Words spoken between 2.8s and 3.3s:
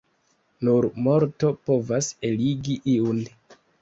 iun.